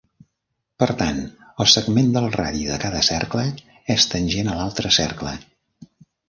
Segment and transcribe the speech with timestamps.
[0.83, 1.19] Per tant,
[1.65, 3.45] el segment del radi de cada cercle
[3.97, 5.37] és tangent a l'altre cercle.